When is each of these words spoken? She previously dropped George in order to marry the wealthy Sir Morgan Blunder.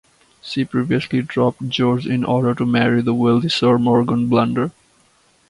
She 0.41 0.65
previously 0.65 1.21
dropped 1.21 1.69
George 1.69 2.07
in 2.07 2.23
order 2.23 2.55
to 2.55 2.65
marry 2.65 3.03
the 3.03 3.13
wealthy 3.13 3.49
Sir 3.49 3.77
Morgan 3.77 4.29
Blunder. 4.29 4.71